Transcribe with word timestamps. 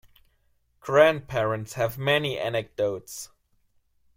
Grandparents 0.79 1.73
have 1.73 1.99
many 1.99 2.39
anecdotes. 2.39 3.29